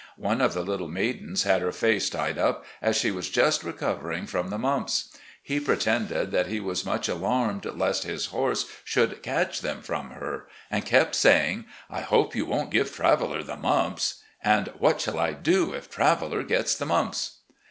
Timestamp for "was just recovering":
3.11-4.25